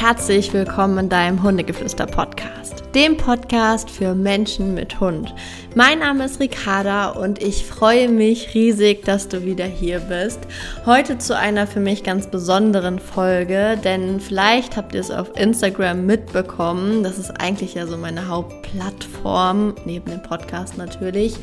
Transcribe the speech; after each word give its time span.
herzlich 0.00 0.50
willkommen 0.54 0.96
in 0.96 1.08
deinem 1.10 1.42
Hundegeflüster-Podcast, 1.42 2.59
dem 2.94 3.16
Podcast 3.16 3.90
für 3.90 4.14
Menschen 4.14 4.74
mit 4.74 5.00
Hund. 5.00 5.34
Mein 5.76 6.00
Name 6.00 6.24
ist 6.24 6.40
Ricarda 6.40 7.10
und 7.10 7.40
ich 7.40 7.64
freue 7.64 8.08
mich 8.08 8.54
riesig, 8.54 9.04
dass 9.04 9.28
du 9.28 9.44
wieder 9.44 9.64
hier 9.64 10.00
bist. 10.00 10.40
Heute 10.84 11.18
zu 11.18 11.36
einer 11.36 11.68
für 11.68 11.78
mich 11.78 12.02
ganz 12.02 12.26
besonderen 12.26 12.98
Folge, 12.98 13.78
denn 13.84 14.18
vielleicht 14.18 14.76
habt 14.76 14.94
ihr 14.94 15.00
es 15.00 15.12
auf 15.12 15.30
Instagram 15.38 16.06
mitbekommen. 16.06 17.04
Das 17.04 17.18
ist 17.18 17.30
eigentlich 17.40 17.74
ja 17.74 17.86
so 17.86 17.96
meine 17.96 18.26
Hauptplattform, 18.26 19.74
neben 19.84 20.10
dem 20.10 20.22
Podcast 20.22 20.76
natürlich, 20.76 21.36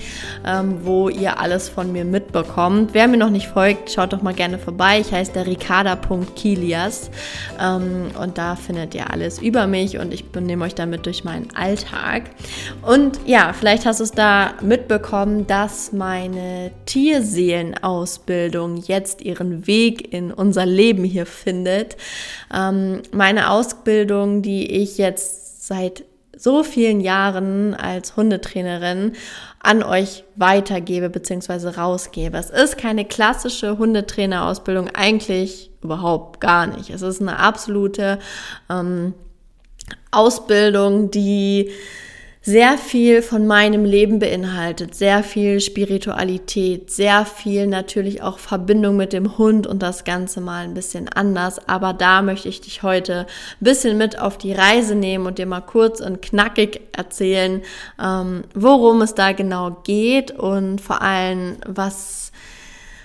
ähm, 0.46 0.80
wo 0.84 1.08
ihr 1.08 1.40
alles 1.40 1.70
von 1.70 1.94
mir 1.94 2.04
mitbekommt. 2.04 2.94
Wer 2.94 3.08
mir 3.08 3.18
noch 3.18 3.30
nicht 3.30 3.48
folgt, 3.48 3.92
schaut 3.92 4.12
doch 4.12 4.22
mal 4.22 4.34
gerne 4.34 4.60
vorbei. 4.60 5.00
Ich 5.00 5.14
heiße 5.14 5.32
der 5.32 5.48
Ricarda.kilias 5.48 7.12
ähm, 7.62 8.08
und 8.22 8.38
da 8.38 8.58
findet 8.58 8.94
ihr 8.94 9.10
alles 9.10 9.40
über 9.40 9.68
mich 9.68 9.98
und 10.00 10.14
ich 10.14 10.26
nehme 10.38 10.66
euch 10.66 10.76
damit 10.76 11.06
durch 11.06 11.17
meinen 11.24 11.56
Alltag. 11.56 12.24
Und 12.82 13.20
ja, 13.26 13.54
vielleicht 13.54 13.86
hast 13.86 14.00
du 14.00 14.04
es 14.04 14.12
da 14.12 14.54
mitbekommen, 14.62 15.48
dass 15.48 15.94
meine 15.94 16.72
Tierseelenausbildung 16.86 18.78
jetzt 18.78 19.22
ihren 19.22 19.68
Weg 19.68 20.14
in 20.14 20.32
unser 20.32 20.66
Leben 20.66 21.04
hier 21.04 21.26
findet. 21.26 21.98
Ähm, 22.54 23.02
meine 23.12 23.50
Ausbildung, 23.52 24.42
die 24.42 24.72
ich 24.82 24.98
jetzt 24.98 25.68
seit 25.68 26.04
so 26.38 26.64
vielen 26.64 27.02
Jahren 27.02 27.74
als 27.74 28.16
Hundetrainerin 28.16 29.14
an 29.60 29.84
euch 29.84 30.24
weitergebe 30.36 31.10
bzw. 31.10 31.70
rausgebe. 31.70 32.38
Es 32.38 32.50
ist 32.50 32.78
keine 32.78 33.06
klassische 33.06 33.78
Hundetrainerausbildung, 33.78 34.90
eigentlich 34.94 35.72
überhaupt 35.82 36.40
gar 36.40 36.68
nicht. 36.68 36.90
Es 36.90 37.02
ist 37.02 37.22
eine 37.22 37.40
absolute 37.40 38.20
ähm, 38.70 39.14
Ausbildung, 40.12 41.12
die 41.12 41.72
sehr 42.48 42.78
viel 42.78 43.22
von 43.22 43.46
meinem 43.46 43.84
Leben 43.84 44.20
beinhaltet, 44.20 44.96
sehr 44.96 45.22
viel 45.22 45.60
Spiritualität, 45.60 46.90
sehr 46.90 47.26
viel 47.26 47.68
natürlich 47.68 48.22
auch 48.22 48.40
Verbindung 48.40 48.96
mit 48.96 49.12
dem 49.12 49.38
Hund 49.38 49.68
und 49.68 49.84
das 49.84 50.06
Ganze 50.06 50.40
mal 50.40 50.64
ein 50.64 50.74
bisschen 50.74 51.10
anders. 51.10 51.68
Aber 51.68 51.92
da 51.92 52.22
möchte 52.22 52.48
ich 52.48 52.62
dich 52.62 52.84
heute 52.84 53.28
ein 53.60 53.66
bisschen 53.66 53.98
mit 53.98 54.18
auf 54.18 54.38
die 54.38 54.54
Reise 54.54 54.96
nehmen 54.96 55.26
und 55.26 55.40
dir 55.40 55.46
mal 55.46 55.60
kurz 55.60 56.00
und 56.00 56.22
knackig 56.22 56.80
erzählen, 56.94 57.64
ähm, 58.02 58.46
worum 58.54 59.02
es 59.02 59.14
da 59.14 59.34
genau 59.34 59.82
geht 59.84 60.32
und 60.32 60.80
vor 60.80 61.02
allem, 61.02 61.58
was 61.66 62.32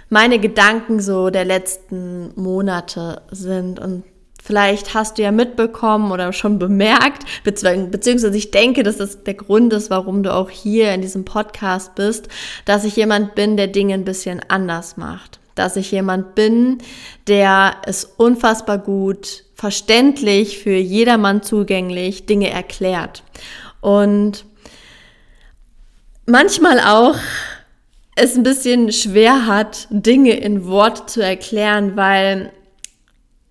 meine 0.09 0.39
Gedanken 0.39 1.01
so 1.01 1.31
der 1.31 1.45
letzten 1.47 2.31
Monate 2.41 3.23
sind 3.33 3.81
und 3.81 4.05
Vielleicht 4.45 4.93
hast 4.93 5.19
du 5.19 5.23
ja 5.23 5.31
mitbekommen 5.31 6.11
oder 6.11 6.33
schon 6.33 6.59
bemerkt, 6.59 7.23
beziehungsweise 7.45 8.37
ich 8.37 8.51
denke, 8.51 8.83
dass 8.83 8.97
das 8.97 9.23
der 9.23 9.35
Grund 9.35 9.73
ist, 9.73 9.89
warum 9.89 10.25
du 10.25 10.35
auch 10.35 10.51
hier 10.51 10.93
in 10.93 11.01
diesem 11.01 11.25
Podcast 11.25 11.95
bist, 11.95 12.27
dass 12.65 12.83
ich 12.83 12.97
jemand 12.97 13.37
bin, 13.37 13.57
der 13.57 13.69
Dinge 13.69 13.95
ein 13.95 14.05
bisschen 14.05 14.41
anders 14.49 14.97
macht. 14.97 15.39
Dass 15.55 15.77
ich 15.77 15.93
jemand 15.93 16.35
bin, 16.35 16.79
der 17.29 17.77
es 17.87 18.05
unfassbar 18.05 18.79
gut, 18.79 19.45
verständlich, 19.55 20.59
für 20.59 20.75
jedermann 20.75 21.45
zugänglich 21.45 22.27
Dinge 22.27 22.51
erklärt. 22.51 23.23
Und 23.81 24.45
manchmal 26.27 26.81
auch 26.81 27.15
es 28.17 28.35
ein 28.35 28.43
bisschen 28.43 28.91
schwer 28.91 29.47
hat, 29.47 29.87
Dinge 29.91 30.33
in 30.33 30.67
Wort 30.67 31.09
zu 31.09 31.23
erklären, 31.23 31.97
weil 31.97 32.51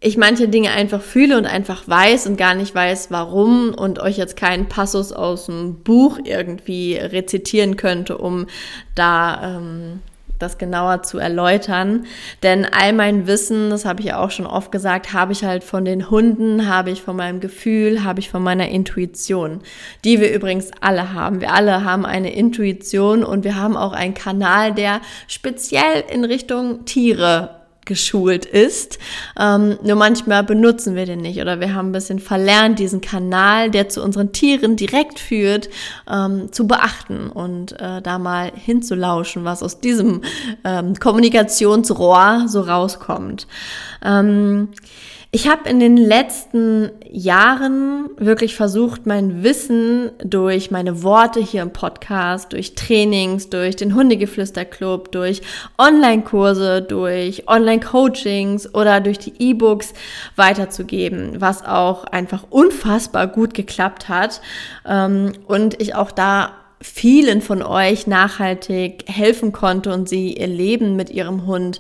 ich 0.04 0.18
manche 0.18 0.48
Dinge 0.50 0.72
einfach 0.72 1.02
fühle 1.02 1.38
und 1.38 1.46
einfach 1.46 1.88
weiß 1.88 2.26
und 2.26 2.36
gar 2.36 2.56
nicht 2.56 2.74
weiß, 2.74 3.12
warum 3.12 3.74
und 3.76 4.00
euch 4.00 4.18
jetzt 4.18 4.36
keinen 4.36 4.68
Passus 4.68 5.14
aus 5.14 5.46
dem 5.46 5.84
Buch 5.84 6.18
irgendwie 6.24 6.96
rezitieren 6.96 7.78
könnte, 7.78 8.18
um 8.18 8.48
da 8.96 9.58
ähm, 9.58 10.00
das 10.40 10.58
genauer 10.58 11.04
zu 11.04 11.20
erläutern. 11.20 12.08
Denn 12.42 12.66
all 12.66 12.94
mein 12.94 13.28
Wissen, 13.28 13.70
das 13.70 13.86
habe 13.86 14.02
ich 14.02 14.08
ja 14.08 14.18
auch 14.20 14.32
schon 14.32 14.48
oft 14.48 14.72
gesagt, 14.72 15.14
habe 15.14 15.34
ich 15.34 15.44
halt 15.44 15.64
von 15.64 15.86
den 15.86 16.10
Hunden, 16.10 16.68
habe 16.68 16.90
ich 16.90 17.04
von 17.04 17.16
meinem 17.16 17.40
Gefühl, 17.40 18.04
habe 18.04 18.22
ich 18.22 18.32
von 18.32 18.42
meiner 18.42 18.70
Intuition, 18.70 19.62
die 20.04 20.20
wir 20.20 20.34
übrigens 20.34 20.72
alle 20.82 21.14
haben. 21.14 21.42
Wir 21.42 21.54
alle 21.54 21.84
haben 21.86 22.08
eine 22.08 22.34
Intuition 22.34 23.24
und 23.24 23.44
wir 23.44 23.56
haben 23.56 23.78
auch 23.78 23.94
einen 23.94 24.16
Kanal, 24.16 24.74
der 24.74 25.00
speziell 25.28 26.04
in 26.12 26.26
Richtung 26.26 26.86
Tiere 26.86 27.61
geschult 27.92 28.46
ist. 28.46 29.00
Ähm, 29.38 29.78
nur 29.84 29.98
manchmal 29.98 30.46
benutzen 30.46 30.96
wir 30.96 31.06
den 31.06 31.20
nicht 31.20 31.42
oder 31.42 31.60
wir 31.60 31.76
haben 31.76 31.90
ein 31.90 31.92
bisschen 31.92 32.20
verlernt, 32.20 32.80
diesen 32.80 33.02
Kanal, 33.02 33.70
der 33.70 33.90
zu 33.90 34.02
unseren 34.02 34.32
Tieren 34.32 34.78
direkt 34.78 35.20
führt, 35.20 35.70
ähm, 36.10 36.54
zu 36.54 36.68
beachten 36.68 37.28
und 37.28 37.74
äh, 37.82 38.02
da 38.02 38.18
mal 38.18 38.54
hinzulauschen, 38.56 39.44
was 39.44 39.62
aus 39.62 39.82
diesem 39.82 40.22
ähm, 40.64 40.96
Kommunikationsrohr 40.96 42.46
so 42.48 42.62
rauskommt. 42.62 43.46
Ich 45.34 45.48
habe 45.48 45.70
in 45.70 45.80
den 45.80 45.96
letzten 45.96 46.92
Jahren 47.10 48.10
wirklich 48.18 48.54
versucht, 48.54 49.06
mein 49.06 49.44
Wissen 49.44 50.12
durch 50.22 50.72
meine 50.72 51.04
Worte 51.04 51.40
hier 51.40 51.62
im 51.62 51.72
Podcast, 51.72 52.52
durch 52.52 52.76
Trainings, 52.76 53.50
durch 53.50 53.78
den 53.78 53.96
Hundegeflüsterclub, 53.96 55.10
durch 55.14 55.42
Online-Kurse, 55.78 56.82
durch 56.82 57.48
Online-Coachings 57.48 58.76
oder 58.76 59.00
durch 59.00 59.20
die 59.20 59.32
E-Books 59.40 59.94
weiterzugeben, 60.36 61.40
was 61.40 61.64
auch 61.64 62.04
einfach 62.04 62.44
unfassbar 62.50 63.28
gut 63.28 63.54
geklappt 63.54 64.10
hat. 64.10 64.42
Ähm, 64.86 65.32
und 65.48 65.82
ich 65.82 65.96
auch 65.96 66.12
da 66.12 66.52
vielen 66.82 67.42
von 67.42 67.64
euch 67.64 68.06
nachhaltig 68.06 69.06
helfen 69.08 69.54
konnte 69.54 69.94
und 69.94 70.10
sie 70.10 70.34
ihr 70.34 70.48
Leben 70.48 70.98
mit 70.98 71.10
ihrem 71.10 71.46
Hund 71.46 71.80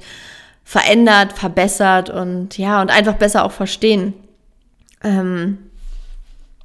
verändert, 0.72 1.34
verbessert 1.34 2.10
und 2.10 2.58
ja, 2.58 2.82
und 2.82 2.92
einfach 2.92 3.16
besser 3.16 3.44
auch 3.44 3.52
verstehen. 3.52 4.14
Ähm, 5.04 5.58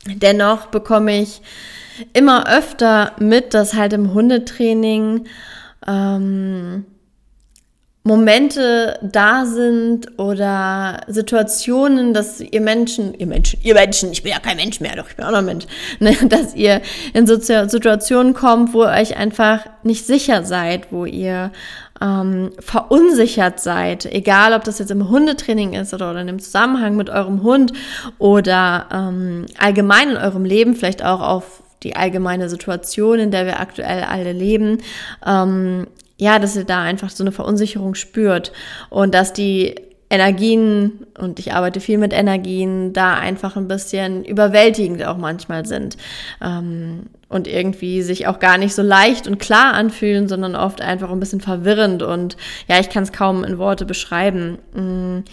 dennoch 0.06 0.66
bekomme 0.66 1.20
ich 1.20 1.42
immer 2.12 2.48
öfter 2.48 3.14
mit, 3.18 3.52
dass 3.52 3.74
halt 3.74 3.92
im 3.94 4.14
Hundetraining 4.14 5.24
ähm, 5.88 6.84
Momente 8.04 8.96
da 9.02 9.44
sind 9.44 10.16
oder 10.20 11.00
Situationen, 11.08 12.14
dass 12.14 12.40
ihr 12.40 12.60
Menschen, 12.60 13.12
ihr 13.12 13.26
Menschen, 13.26 13.58
ihr 13.64 13.74
Menschen, 13.74 14.12
ich 14.12 14.22
bin 14.22 14.30
ja 14.30 14.38
kein 14.38 14.58
Mensch 14.58 14.78
mehr, 14.78 14.94
doch 14.94 15.08
ich 15.08 15.16
bin 15.16 15.24
auch 15.24 15.32
noch 15.32 15.42
Mensch, 15.42 15.66
ne, 15.98 16.16
dass 16.28 16.54
ihr 16.54 16.80
in 17.12 17.26
Situationen 17.26 18.34
kommt, 18.34 18.72
wo 18.72 18.84
ihr 18.84 18.92
euch 18.92 19.16
einfach 19.16 19.66
nicht 19.82 20.06
sicher 20.06 20.44
seid, 20.44 20.92
wo 20.92 21.06
ihr 21.06 21.50
ähm, 22.00 22.50
verunsichert 22.58 23.60
seid, 23.60 24.06
egal 24.06 24.52
ob 24.52 24.64
das 24.64 24.78
jetzt 24.78 24.90
im 24.90 25.08
Hundetraining 25.08 25.74
ist 25.74 25.94
oder, 25.94 26.10
oder 26.10 26.20
in 26.20 26.26
dem 26.26 26.38
Zusammenhang 26.38 26.96
mit 26.96 27.10
eurem 27.10 27.42
Hund 27.42 27.72
oder 28.18 28.86
ähm, 28.92 29.46
allgemein 29.58 30.10
in 30.10 30.16
eurem 30.16 30.44
Leben, 30.44 30.74
vielleicht 30.74 31.04
auch 31.04 31.20
auf 31.20 31.62
die 31.82 31.96
allgemeine 31.96 32.48
Situation, 32.48 33.18
in 33.18 33.30
der 33.30 33.46
wir 33.46 33.60
aktuell 33.60 34.02
alle 34.02 34.32
leben, 34.32 34.78
ähm, 35.24 35.86
ja, 36.18 36.38
dass 36.38 36.56
ihr 36.56 36.64
da 36.64 36.82
einfach 36.82 37.10
so 37.10 37.22
eine 37.22 37.32
Verunsicherung 37.32 37.94
spürt 37.94 38.52
und 38.88 39.14
dass 39.14 39.32
die 39.32 39.74
Energien, 40.08 41.04
und 41.18 41.38
ich 41.38 41.52
arbeite 41.52 41.80
viel 41.80 41.98
mit 41.98 42.12
Energien, 42.12 42.92
da 42.92 43.14
einfach 43.14 43.56
ein 43.56 43.68
bisschen 43.68 44.24
überwältigend 44.24 45.04
auch 45.04 45.16
manchmal 45.16 45.66
sind. 45.66 45.96
Ähm, 46.40 47.06
und 47.28 47.48
irgendwie 47.48 48.02
sich 48.02 48.26
auch 48.26 48.38
gar 48.38 48.58
nicht 48.58 48.74
so 48.74 48.82
leicht 48.82 49.26
und 49.26 49.38
klar 49.38 49.74
anfühlen, 49.74 50.28
sondern 50.28 50.54
oft 50.54 50.80
einfach 50.80 51.10
ein 51.10 51.20
bisschen 51.20 51.40
verwirrend. 51.40 52.02
Und 52.02 52.36
ja, 52.68 52.78
ich 52.78 52.88
kann 52.88 53.02
es 53.02 53.12
kaum 53.12 53.44
in 53.44 53.58
Worte 53.58 53.84
beschreiben. 53.84 54.58
Mm. 54.74 55.24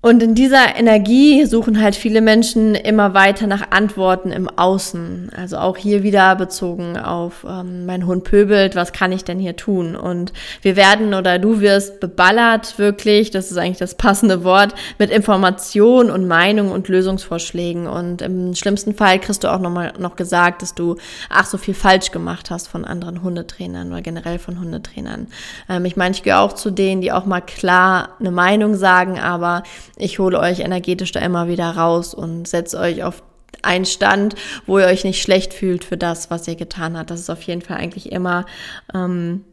Und 0.00 0.22
in 0.22 0.36
dieser 0.36 0.76
Energie 0.76 1.44
suchen 1.44 1.82
halt 1.82 1.96
viele 1.96 2.20
Menschen 2.20 2.76
immer 2.76 3.14
weiter 3.14 3.48
nach 3.48 3.72
Antworten 3.72 4.30
im 4.30 4.48
Außen. 4.48 5.32
Also 5.36 5.56
auch 5.56 5.76
hier 5.76 6.04
wieder 6.04 6.36
bezogen 6.36 6.96
auf 6.96 7.44
ähm, 7.48 7.84
mein 7.84 8.06
Hund 8.06 8.22
pöbelt, 8.22 8.76
was 8.76 8.92
kann 8.92 9.10
ich 9.10 9.24
denn 9.24 9.40
hier 9.40 9.56
tun? 9.56 9.96
Und 9.96 10.32
wir 10.62 10.76
werden 10.76 11.14
oder 11.14 11.40
du 11.40 11.60
wirst 11.60 11.98
beballert 11.98 12.78
wirklich, 12.78 13.32
das 13.32 13.50
ist 13.50 13.56
eigentlich 13.56 13.78
das 13.78 13.96
passende 13.96 14.44
Wort, 14.44 14.72
mit 15.00 15.10
Informationen 15.10 16.12
und 16.12 16.28
Meinungen 16.28 16.70
und 16.70 16.86
Lösungsvorschlägen. 16.86 17.88
Und 17.88 18.22
im 18.22 18.54
schlimmsten 18.54 18.94
Fall 18.94 19.18
kriegst 19.18 19.42
du 19.42 19.52
auch 19.52 19.58
nochmal 19.58 19.94
noch 19.98 20.14
gesagt, 20.14 20.62
dass 20.62 20.76
du 20.76 20.94
ach 21.28 21.46
so 21.46 21.58
viel 21.58 21.74
falsch 21.74 22.12
gemacht 22.12 22.52
hast 22.52 22.68
von 22.68 22.84
anderen 22.84 23.24
Hundetrainern 23.24 23.90
oder 23.90 24.02
generell 24.02 24.38
von 24.38 24.60
Hundetrainern. 24.60 25.26
Ähm, 25.68 25.84
ich 25.86 25.96
meine, 25.96 26.14
ich 26.14 26.22
gehöre 26.22 26.42
auch 26.42 26.52
zu 26.52 26.70
denen, 26.70 27.00
die 27.00 27.10
auch 27.10 27.26
mal 27.26 27.40
klar 27.40 28.10
eine 28.20 28.30
Meinung 28.30 28.76
sagen, 28.76 29.18
aber 29.18 29.64
ich 29.98 30.18
hole 30.18 30.38
euch 30.38 30.60
energetisch 30.60 31.12
da 31.12 31.20
immer 31.20 31.48
wieder 31.48 31.70
raus 31.70 32.14
und 32.14 32.48
setze 32.48 32.78
euch 32.78 33.02
auf 33.02 33.22
einen 33.62 33.86
Stand, 33.86 34.34
wo 34.66 34.78
ihr 34.78 34.86
euch 34.86 35.04
nicht 35.04 35.22
schlecht 35.22 35.52
fühlt 35.52 35.84
für 35.84 35.96
das, 35.96 36.30
was 36.30 36.46
ihr 36.48 36.56
getan 36.56 36.96
habt. 36.96 37.10
Das 37.10 37.20
ist 37.20 37.30
auf 37.30 37.42
jeden 37.42 37.62
Fall 37.62 37.78
eigentlich 37.78 38.12
immer 38.12 38.46
ähm, 38.94 39.44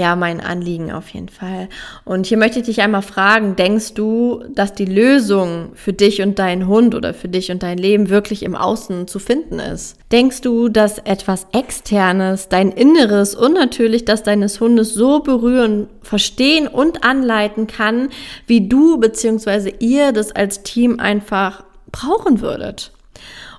ja 0.00 0.16
mein 0.16 0.40
Anliegen 0.40 0.90
auf 0.90 1.08
jeden 1.10 1.28
Fall. 1.28 1.68
Und 2.04 2.26
hier 2.26 2.38
möchte 2.38 2.58
ich 2.58 2.66
dich 2.66 2.80
einmal 2.80 3.02
fragen, 3.02 3.54
denkst 3.54 3.94
du, 3.94 4.42
dass 4.54 4.74
die 4.74 4.86
Lösung 4.86 5.70
für 5.74 5.92
dich 5.92 6.22
und 6.22 6.38
deinen 6.38 6.66
Hund 6.66 6.94
oder 6.94 7.14
für 7.14 7.28
dich 7.28 7.50
und 7.50 7.62
dein 7.62 7.78
Leben 7.78 8.08
wirklich 8.08 8.42
im 8.42 8.56
Außen 8.56 9.06
zu 9.06 9.18
finden 9.18 9.58
ist? 9.58 9.96
Denkst 10.10 10.40
du, 10.40 10.68
dass 10.68 10.98
etwas 10.98 11.46
Externes, 11.52 12.48
dein 12.48 12.72
Inneres 12.72 13.34
und 13.34 13.54
natürlich 13.54 14.04
das 14.04 14.22
deines 14.22 14.60
Hundes 14.60 14.94
so 14.94 15.20
berühren, 15.20 15.86
verstehen 16.02 16.66
und 16.66 17.04
anleiten 17.04 17.66
kann, 17.66 18.08
wie 18.46 18.66
du 18.66 18.98
bzw. 18.98 19.74
ihr 19.78 20.12
das 20.12 20.32
als 20.32 20.62
Team 20.62 20.98
einfach 20.98 21.62
brauchen 21.92 22.40
würdet? 22.40 22.92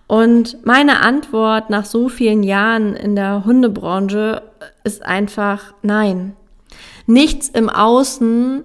Und 0.07 0.65
meine 0.65 0.99
Antwort 0.99 1.69
nach 1.69 1.85
so 1.85 2.09
vielen 2.09 2.43
Jahren 2.43 2.97
in 2.97 3.15
der 3.15 3.45
Hundebranche 3.45 4.41
ist 4.83 5.03
einfach 5.03 5.73
nein. 5.81 6.35
Nichts 7.05 7.49
im 7.49 7.69
Außen 7.69 8.63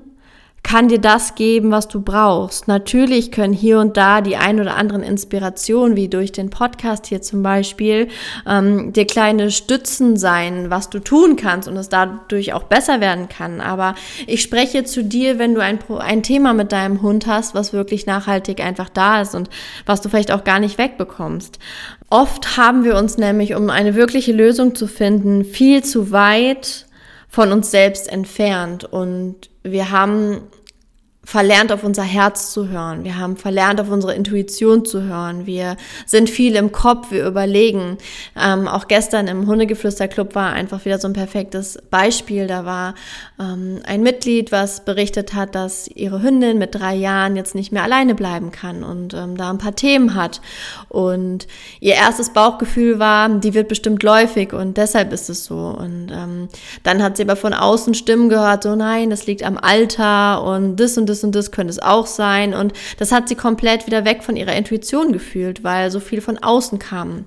kann 0.67 0.89
dir 0.89 0.99
das 0.99 1.37
geben, 1.37 1.71
was 1.71 1.87
du 1.87 2.01
brauchst. 2.01 2.67
Natürlich 2.67 3.31
können 3.31 3.53
hier 3.53 3.79
und 3.79 3.97
da 3.97 4.21
die 4.21 4.37
ein 4.37 4.61
oder 4.61 4.75
anderen 4.75 5.05
Inspirationen, 5.05 5.97
wie 5.97 6.09
durch 6.09 6.33
den 6.33 6.51
Podcast 6.51 7.07
hier 7.07 7.23
zum 7.23 7.45
Beispiel, 7.45 8.09
ähm, 8.49 8.93
dir 8.93 9.07
kleine 9.07 9.53
Stützen 9.53 10.17
sein, 10.17 10.69
was 10.69 10.91
du 10.91 10.99
tun 10.99 11.37
kannst 11.37 11.69
und 11.69 11.77
es 11.77 11.89
dadurch 11.89 12.53
auch 12.53 12.65
besser 12.65 13.01
werden 13.01 13.29
kann. 13.29 13.61
Aber 13.61 13.95
ich 14.27 14.43
spreche 14.43 14.83
zu 14.83 15.05
dir, 15.05 15.39
wenn 15.39 15.55
du 15.55 15.63
ein, 15.63 15.79
ein 16.01 16.25
Thema 16.25 16.53
mit 16.53 16.73
deinem 16.73 17.01
Hund 17.01 17.29
hast, 17.29 17.55
was 17.55 17.73
wirklich 17.73 18.07
nachhaltig 18.07 18.61
einfach 18.61 18.89
da 18.89 19.21
ist 19.21 19.37
und 19.37 19.49
was 19.87 20.01
du 20.01 20.09
vielleicht 20.09 20.33
auch 20.33 20.43
gar 20.43 20.59
nicht 20.59 20.79
wegbekommst. 20.79 21.61
Oft 22.11 22.57
haben 22.57 22.83
wir 22.83 22.97
uns 22.97 23.19
nämlich, 23.19 23.55
um 23.55 23.71
eine 23.71 23.95
wirkliche 23.95 24.33
Lösung 24.33 24.75
zu 24.75 24.89
finden, 24.89 25.45
viel 25.45 25.85
zu 25.85 26.11
weit 26.11 26.87
von 27.29 27.53
uns 27.53 27.71
selbst 27.71 28.11
entfernt 28.11 28.85
und 28.85 29.49
wir 29.63 29.91
haben 29.91 30.41
verlernt, 31.27 31.73
auf 31.73 31.83
unser 31.83 32.05
Herz 32.05 32.53
zu 32.53 32.69
hören. 32.69 33.03
Wir 33.03 33.19
haben 33.19 33.37
verlernt, 33.37 33.81
auf 33.81 33.91
unsere 33.91 34.15
Intuition 34.15 34.85
zu 34.85 35.03
hören. 35.03 35.45
Wir 35.45 35.77
sind 36.07 36.31
viel 36.31 36.55
im 36.55 36.71
Kopf, 36.71 37.11
wir 37.11 37.27
überlegen. 37.27 37.99
Ähm, 38.41 38.69
auch 38.69 38.87
gestern 38.87 39.27
im 39.27 39.49
Hundegeflüsterclub 39.49 40.37
war 40.37 40.53
einfach 40.53 40.85
wieder 40.85 41.01
so 41.01 41.09
ein 41.09 41.15
perfektes 41.15 41.79
Beispiel. 41.91 42.47
Da 42.47 42.65
war 42.65 42.95
ähm, 43.41 43.81
ein 43.85 44.05
Mitglied, 44.05 44.53
was 44.53 44.85
berichtet 44.85 45.35
hat, 45.35 45.57
dass 45.57 45.89
ihre 45.89 46.23
Hündin 46.23 46.59
mit 46.59 46.77
drei 46.77 46.95
Jahren 46.95 47.35
jetzt 47.35 47.57
nicht 47.57 47.73
mehr 47.73 47.83
alleine 47.83 48.15
bleiben 48.15 48.53
kann 48.53 48.85
und 48.85 49.13
ähm, 49.13 49.37
da 49.37 49.51
ein 49.51 49.59
paar 49.59 49.75
Themen 49.75 50.15
hat. 50.15 50.41
Und 50.89 51.49
ihr 51.81 51.95
erstes 51.95 52.31
Bauchgefühl 52.31 53.01
war, 53.01 53.29
die 53.29 53.53
wird 53.53 53.67
bestimmt 53.67 54.05
läufig 54.05 54.53
und 54.53 54.77
deshalb 54.77 55.13
ist 55.13 55.29
es 55.29 55.45
so. 55.45 55.77
Und 55.77 56.13
ähm, 56.13 56.49
dann 56.85 57.03
hat 57.03 57.17
sie 57.17 57.25
aber 57.25 57.35
von 57.35 57.53
außen 57.53 57.95
Stimmen 57.95 58.29
gehört, 58.29 58.63
so 58.63 58.77
nein, 58.77 59.11
das 59.11 59.27
liegt 59.27 59.43
am 59.43 59.59
Alter 59.59 60.45
und 60.45 60.77
das 60.77 60.97
und 60.97 61.09
das 61.09 61.16
das 61.17 61.25
und 61.25 61.35
das 61.35 61.51
könnte 61.51 61.71
es 61.71 61.79
auch 61.79 62.07
sein. 62.07 62.55
Und 62.55 62.73
das 62.99 63.13
hat 63.13 63.29
sie 63.29 63.35
komplett 63.35 63.87
wieder 63.87 64.05
weg 64.05 64.23
von 64.23 64.37
ihrer 64.37 64.55
Intuition 64.55 65.13
gefühlt, 65.13 65.65
weil 65.65 65.91
so 65.91 66.01
viel 66.01 66.21
von 66.21 66.39
außen 66.39 66.79
kam. 66.79 67.25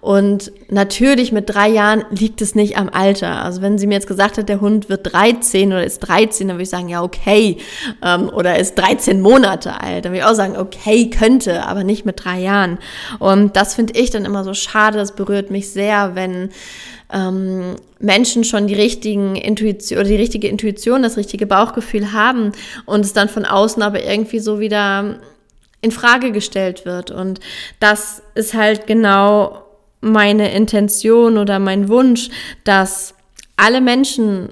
Und 0.00 0.52
natürlich 0.68 1.32
mit 1.32 1.48
drei 1.48 1.68
Jahren 1.68 2.04
liegt 2.10 2.42
es 2.42 2.54
nicht 2.54 2.76
am 2.76 2.88
Alter. 2.88 3.42
Also 3.42 3.62
wenn 3.62 3.78
sie 3.78 3.86
mir 3.86 3.94
jetzt 3.94 4.06
gesagt 4.06 4.38
hat, 4.38 4.48
der 4.48 4.60
Hund 4.60 4.88
wird 4.88 5.12
13 5.12 5.72
oder 5.72 5.84
ist 5.84 6.00
13, 6.00 6.48
dann 6.48 6.56
würde 6.56 6.64
ich 6.64 6.70
sagen, 6.70 6.88
ja, 6.88 7.02
okay. 7.02 7.58
Ähm, 8.02 8.28
oder 8.28 8.58
ist 8.58 8.76
13 8.76 9.20
Monate 9.20 9.80
alt. 9.80 10.04
Dann 10.04 10.12
würde 10.12 10.18
ich 10.18 10.30
auch 10.30 10.34
sagen, 10.34 10.56
okay, 10.56 11.08
könnte, 11.10 11.64
aber 11.66 11.84
nicht 11.84 12.04
mit 12.04 12.24
drei 12.24 12.40
Jahren. 12.40 12.78
Und 13.18 13.56
das 13.56 13.74
finde 13.74 13.98
ich 13.98 14.10
dann 14.10 14.24
immer 14.24 14.44
so 14.44 14.54
schade. 14.54 14.98
Das 14.98 15.12
berührt 15.12 15.50
mich 15.50 15.70
sehr, 15.70 16.14
wenn 16.14 16.50
ähm, 17.12 17.76
Menschen 17.98 18.44
schon 18.44 18.66
die 18.66 18.74
richtigen 18.74 19.36
Intuition 19.36 19.98
oder 19.98 20.08
die 20.08 20.16
richtige 20.16 20.48
Intuition, 20.48 21.02
das 21.02 21.16
richtige 21.16 21.46
Bauchgefühl 21.46 22.12
haben 22.12 22.52
und 22.86 23.04
es 23.04 23.12
dann 23.12 23.28
von 23.28 23.44
außen 23.44 23.82
aber 23.82 24.04
irgendwie 24.04 24.38
so 24.38 24.60
wieder 24.60 25.20
in 25.82 25.90
Frage 25.90 26.32
gestellt 26.32 26.84
wird. 26.84 27.10
Und 27.10 27.40
das 27.78 28.22
ist 28.34 28.54
halt 28.54 28.86
genau 28.86 29.62
meine 30.00 30.52
Intention 30.52 31.38
oder 31.38 31.58
mein 31.58 31.88
Wunsch, 31.88 32.30
dass 32.64 33.14
alle 33.56 33.80
Menschen, 33.80 34.50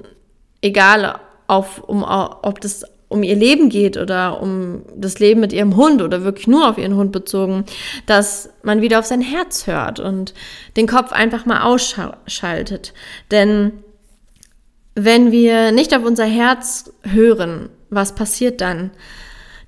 egal 0.60 1.18
auf, 1.46 1.78
um, 1.78 2.04
ob 2.04 2.60
das 2.60 2.84
um 3.08 3.22
ihr 3.22 3.36
Leben 3.36 3.70
geht 3.70 3.96
oder 3.96 4.40
um 4.40 4.82
das 4.94 5.18
Leben 5.18 5.40
mit 5.40 5.52
ihrem 5.52 5.76
Hund 5.76 6.02
oder 6.02 6.24
wirklich 6.24 6.46
nur 6.46 6.68
auf 6.68 6.78
ihren 6.78 6.94
Hund 6.94 7.10
bezogen, 7.10 7.64
dass 8.06 8.50
man 8.62 8.82
wieder 8.82 8.98
auf 8.98 9.06
sein 9.06 9.22
Herz 9.22 9.66
hört 9.66 9.98
und 9.98 10.34
den 10.76 10.86
Kopf 10.86 11.12
einfach 11.12 11.46
mal 11.46 11.62
ausschaltet. 11.62 12.92
Denn 13.30 13.72
wenn 14.94 15.32
wir 15.32 15.72
nicht 15.72 15.94
auf 15.96 16.04
unser 16.04 16.26
Herz 16.26 16.92
hören, 17.02 17.70
was 17.88 18.14
passiert 18.14 18.60
dann? 18.60 18.90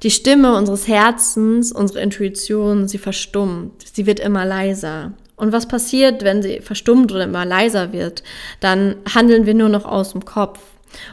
Die 0.03 0.11
Stimme 0.11 0.57
unseres 0.57 0.89
Herzens, 0.89 1.73
unsere 1.73 2.01
Intuition, 2.01 2.89
sie 2.89 2.99
verstummt, 2.99 3.85
sie 3.93 4.07
wird 4.07 4.19
immer 4.21 4.45
leiser. 4.45 5.13
Und 5.37 5.53
was 5.53 5.69
passiert, 5.69 6.23
wenn 6.25 6.43
sie 6.43 6.61
verstummt 6.61 7.13
oder 7.13 7.25
immer 7.25 7.45
leiser 7.45 7.93
wird? 7.93 8.23
Dann 8.61 8.97
handeln 9.15 9.47
wir 9.47 9.55
nur 9.55 9.69
noch 9.71 9.85
aus 9.87 10.13
dem 10.13 10.25
Kopf. 10.25 10.61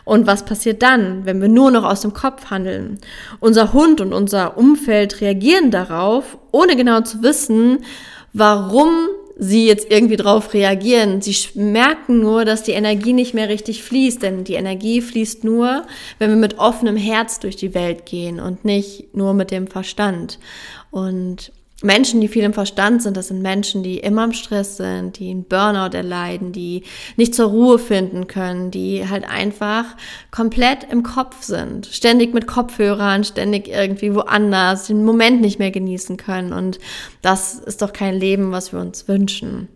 Und 0.05 0.27
was 0.27 0.45
passiert 0.45 0.81
dann, 0.81 1.25
wenn 1.25 1.41
wir 1.41 1.47
nur 1.47 1.71
noch 1.71 1.83
aus 1.83 2.01
dem 2.01 2.13
Kopf 2.13 2.49
handeln? 2.49 2.99
Unser 3.39 3.73
Hund 3.73 4.01
und 4.01 4.13
unser 4.13 4.57
Umfeld 4.57 5.21
reagieren 5.21 5.71
darauf, 5.71 6.37
ohne 6.51 6.75
genau 6.75 7.01
zu 7.01 7.21
wissen, 7.23 7.79
warum 8.33 8.89
sie 9.39 9.67
jetzt 9.67 9.91
irgendwie 9.91 10.15
drauf 10.15 10.53
reagieren. 10.53 11.21
Sie 11.21 11.35
merken 11.53 12.19
nur, 12.19 12.45
dass 12.45 12.63
die 12.63 12.71
Energie 12.71 13.13
nicht 13.13 13.33
mehr 13.33 13.49
richtig 13.49 13.83
fließt, 13.83 14.21
denn 14.23 14.43
die 14.43 14.55
Energie 14.55 15.01
fließt 15.01 15.43
nur, 15.43 15.85
wenn 16.19 16.29
wir 16.31 16.37
mit 16.37 16.57
offenem 16.57 16.97
Herz 16.97 17.39
durch 17.39 17.55
die 17.55 17.73
Welt 17.73 18.05
gehen 18.05 18.39
und 18.39 18.65
nicht 18.65 19.15
nur 19.15 19.33
mit 19.33 19.51
dem 19.51 19.67
Verstand. 19.67 20.39
Und 20.89 21.51
Menschen, 21.83 22.21
die 22.21 22.27
viel 22.27 22.43
im 22.43 22.53
Verstand 22.53 23.03
sind, 23.03 23.17
das 23.17 23.27
sind 23.27 23.43
Menschen, 23.43 23.83
die 23.83 23.99
immer 23.99 24.23
im 24.23 24.33
Stress 24.33 24.77
sind, 24.77 25.19
die 25.19 25.29
einen 25.29 25.43
Burnout 25.43 25.95
erleiden, 25.95 26.51
die 26.51 26.81
nicht 27.17 27.35
zur 27.35 27.49
Ruhe 27.49 27.77
finden 27.77 28.25
können, 28.25 28.71
die 28.71 29.07
halt 29.07 29.29
einfach 29.29 29.85
komplett 30.31 30.91
im 30.91 31.03
Kopf 31.03 31.43
sind, 31.43 31.85
ständig 31.85 32.33
mit 32.33 32.47
Kopfhörern, 32.47 33.23
ständig 33.23 33.67
irgendwie 33.67 34.15
woanders, 34.15 34.87
den 34.87 35.05
Moment 35.05 35.39
nicht 35.41 35.59
mehr 35.59 35.69
genießen 35.69 36.17
können. 36.17 36.51
Und 36.51 36.79
das 37.21 37.59
ist 37.59 37.83
doch 37.83 37.93
kein 37.93 38.15
Leben, 38.15 38.51
was 38.51 38.73
wir 38.73 38.79
uns 38.79 39.07
wünschen. 39.07 39.67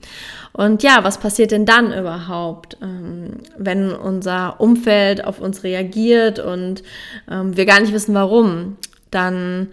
Und 0.53 0.81
ja, 0.81 1.03
was 1.03 1.19
passiert 1.19 1.51
denn 1.51 1.67
dann 1.67 1.93
überhaupt, 1.93 2.77
ähm, 2.81 3.41
wenn 3.57 3.91
unser 3.91 4.59
Umfeld 4.59 5.23
auf 5.23 5.39
uns 5.39 5.63
reagiert 5.63 6.39
und 6.39 6.81
ähm, 7.29 7.55
wir 7.55 7.67
gar 7.67 7.79
nicht 7.79 7.93
wissen, 7.93 8.15
warum? 8.15 8.77
Dann 9.11 9.67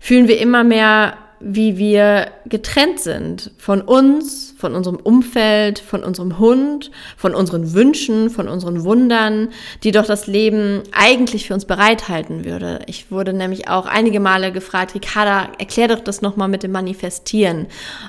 fühlen 0.00 0.26
wir 0.26 0.40
immer 0.40 0.64
mehr 0.64 1.16
wie 1.40 1.78
wir 1.78 2.28
getrennt 2.46 3.00
sind 3.00 3.52
von 3.58 3.80
uns, 3.80 4.54
von 4.58 4.74
unserem 4.74 4.96
Umfeld, 4.96 5.78
von 5.78 6.02
unserem 6.02 6.38
Hund, 6.38 6.90
von 7.16 7.34
unseren 7.34 7.74
Wünschen, 7.74 8.28
von 8.30 8.48
unseren 8.48 8.84
Wundern, 8.84 9.50
die 9.84 9.92
doch 9.92 10.06
das 10.06 10.26
Leben 10.26 10.82
eigentlich 10.92 11.46
für 11.46 11.54
uns 11.54 11.64
bereithalten 11.64 12.44
würde. 12.44 12.80
Ich 12.86 13.10
wurde 13.10 13.32
nämlich 13.32 13.68
auch 13.68 13.86
einige 13.86 14.20
Male 14.20 14.50
gefragt, 14.50 14.94
Ricarda, 14.94 15.48
erklär 15.58 15.88
doch 15.88 16.00
das 16.00 16.22
nochmal 16.22 16.48
mit 16.48 16.62
dem 16.62 16.72
Manifestieren. 16.72 17.66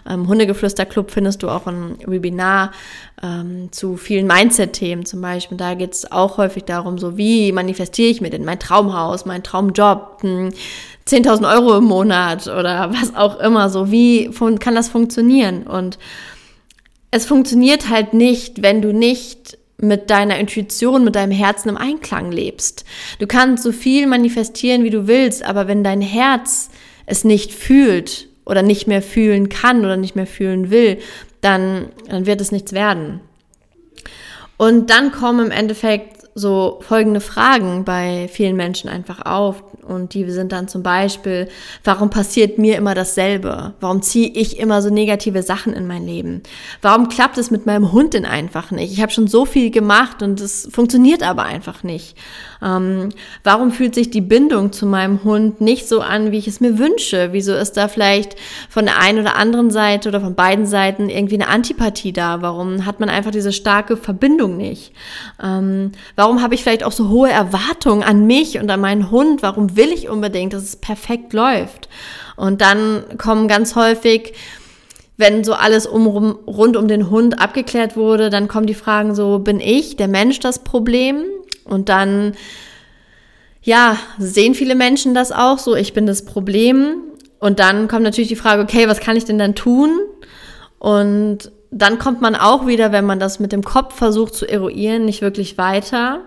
Ähm, 0.09 0.27
Hundegeflüster-Club 0.27 1.12
findest 1.12 1.43
du 1.43 1.50
auch 1.50 1.67
ein 1.67 1.98
Webinar 2.05 2.71
ähm, 3.21 3.71
zu 3.71 3.98
vielen 3.98 4.27
Mindset-Themen 4.27 5.05
zum 5.05 5.21
Beispiel. 5.21 5.57
Da 5.57 5.74
geht 5.74 5.93
es 5.93 6.12
auch 6.12 6.38
häufig 6.38 6.63
darum, 6.63 6.98
so 6.98 7.17
wie 7.17 7.51
manifestiere 7.51 8.09
ich 8.09 8.21
mir 8.21 8.29
denn 8.29 8.45
mein 8.45 8.59
Traumhaus, 8.59 9.25
mein 9.25 9.43
Traumjob, 9.43 10.21
hm, 10.21 10.50
10.000 11.08 11.51
Euro 11.51 11.77
im 11.77 11.86
Monat 11.86 12.48
oder 12.48 12.94
was 12.94 13.15
auch 13.15 13.39
immer. 13.39 13.70
So, 13.70 13.91
wie 13.91 14.29
kann 14.60 14.75
das 14.75 14.89
funktionieren? 14.89 15.63
Und 15.63 15.98
es 17.12 17.25
funktioniert 17.25 17.89
halt 17.89 18.13
nicht, 18.13 18.62
wenn 18.62 18.82
du 18.82 18.94
nicht 18.94 19.58
mit 19.82 20.10
deiner 20.10 20.38
Intuition, 20.38 21.03
mit 21.03 21.15
deinem 21.15 21.32
Herzen 21.32 21.70
im 21.70 21.77
Einklang 21.77 22.32
lebst. 22.32 22.86
Du 23.18 23.27
kannst 23.27 23.63
so 23.63 23.72
viel 23.72 24.08
manifestieren, 24.08 24.84
wie 24.84 24.89
du 24.89 25.08
willst, 25.08 25.44
aber 25.44 25.68
wenn 25.68 25.84
dein 25.84 26.01
Herz 26.01 26.70
es 27.06 27.24
nicht 27.24 27.53
fühlt 27.53 28.27
oder 28.46 28.62
nicht 28.62 28.88
mehr 28.88 29.01
fühlen 29.01 29.50
kann 29.50 29.79
oder 29.86 29.98
nicht 29.98 30.15
mehr 30.15 30.27
fühlen 30.27 30.70
will, 30.70 31.00
dann, 31.41 31.88
dann 32.10 32.25
wird 32.25 32.41
es 32.41 32.51
nichts 32.51 32.74
werden. 32.74 33.22
Und 34.58 34.89
dann 34.89 35.12
kommen 35.12 35.46
im 35.46 35.51
Endeffekt 35.51 36.18
so 36.39 36.79
folgende 36.81 37.22
Fragen 37.22 37.86
bei 37.86 38.27
vielen 38.31 38.55
Menschen 38.55 38.89
einfach 38.89 39.25
auf. 39.25 39.63
Und 39.84 40.13
die 40.13 40.29
sind 40.29 40.51
dann 40.51 40.67
zum 40.67 40.84
Beispiel, 40.84 41.48
warum 41.84 42.10
passiert 42.10 42.58
mir 42.58 42.77
immer 42.77 42.96
dasselbe? 42.96 43.74
Warum 43.79 44.01
ziehe 44.01 44.29
ich 44.29 44.60
immer 44.60 44.81
so 44.81 44.89
negative 44.89 45.43
Sachen 45.43 45.74
in 45.74 45.88
mein 45.88 46.05
Leben? 46.05 46.43
Warum 46.81 47.10
klappt 47.10 47.38
es 47.38 47.51
mit 47.51 47.65
meinem 47.65 47.91
Hund 47.91 48.13
denn 48.13 48.25
einfach 48.25 48.72
nicht? 48.72 48.91
Ich 48.93 49.01
habe 49.01 49.12
schon 49.12 49.27
so 49.27 49.46
viel 49.46 49.72
gemacht 49.72 50.22
und 50.22 50.41
es 50.41 50.67
funktioniert 50.72 51.24
aber 51.24 51.43
einfach 51.43 51.84
nicht. 51.84 52.15
Ähm, 52.62 53.10
warum 53.44 53.72
fühlt 53.72 53.96
sich 53.96 54.10
die 54.10 54.22
Bindung 54.22 54.72
zu 54.72 54.86
meinem 54.86 55.24
Hund 55.24 55.62
nicht 55.62 55.88
so 55.88 56.01
an, 56.01 56.32
wie 56.32 56.38
ich 56.38 56.48
es 56.48 56.60
mir 56.60 56.78
wünsche? 56.78 57.30
Wieso 57.32 57.54
ist 57.54 57.74
da 57.74 57.88
vielleicht 57.88 58.36
von 58.70 58.86
der 58.86 59.00
einen 59.00 59.20
oder 59.20 59.36
anderen 59.38 59.72
Seite 59.72 60.10
oder 60.10 60.20
von 60.20 60.36
beiden 60.36 60.66
Seiten 60.66 61.10
irgendwie 61.10 61.36
eine 61.36 61.48
Antipathie 61.48 62.12
da? 62.12 62.42
Warum 62.42 62.86
hat 62.86 63.00
man 63.00 63.10
einfach 63.10 63.32
diese 63.32 63.54
starke 63.54 63.96
Verbindung 63.96 64.58
nicht? 64.58 64.94
Ähm, 65.42 65.94
warum 66.16 66.42
habe 66.42 66.56
ich 66.56 66.63
vielleicht 66.63 66.84
auch 66.84 66.92
so 66.92 67.10
hohe 67.10 67.30
Erwartungen 67.30 68.04
an 68.04 68.28
mich 68.28 68.60
und 68.60 68.70
an 68.70 68.82
meinen 68.82 69.10
Hund? 69.10 69.42
Warum 69.42 69.78
will 69.78 69.92
ich 69.94 70.10
unbedingt, 70.10 70.54
dass 70.54 70.63
es 70.63 70.75
perfekt 70.75 71.34
läuft? 71.34 71.88
Und 72.36 72.62
dann 72.62 73.04
kommen 73.18 73.48
ganz 73.48 73.75
häufig, 73.75 74.34
wenn 75.18 75.44
so 75.44 75.54
alles 75.54 75.86
um, 75.86 76.08
rund 76.08 76.78
um 76.78 76.88
den 76.88 77.10
Hund 77.10 77.42
abgeklärt 77.42 77.98
wurde, 77.98 78.30
dann 78.30 78.48
kommen 78.48 78.68
die 78.68 78.74
Fragen 78.74 79.13
so, 79.13 79.39
bin 79.39 79.60
ich, 79.60 79.98
der 79.98 80.08
Mensch, 80.08 80.39
das 80.39 80.63
Problem? 80.63 81.25
Und 81.69 81.89
dann, 81.89 82.33
ja, 83.61 83.97
sehen 84.17 84.55
viele 84.55 84.75
Menschen 84.75 85.13
das 85.13 85.31
auch 85.31 85.59
so, 85.59 85.75
ich 85.75 85.93
bin 85.93 86.05
das 86.05 86.25
Problem. 86.25 87.03
Und 87.39 87.59
dann 87.59 87.88
kommt 87.88 88.03
natürlich 88.03 88.27
die 88.27 88.35
Frage, 88.35 88.61
okay, 88.61 88.88
was 88.88 88.99
kann 88.99 89.15
ich 89.15 89.25
denn 89.25 89.38
dann 89.38 89.55
tun? 89.55 89.91
Und 90.79 91.51
dann 91.71 91.99
kommt 91.99 92.21
man 92.21 92.35
auch 92.35 92.67
wieder, 92.67 92.91
wenn 92.91 93.05
man 93.05 93.19
das 93.19 93.39
mit 93.39 93.51
dem 93.51 93.63
Kopf 93.63 93.95
versucht 93.95 94.33
zu 94.33 94.47
eruieren, 94.47 95.05
nicht 95.05 95.21
wirklich 95.21 95.57
weiter. 95.57 96.21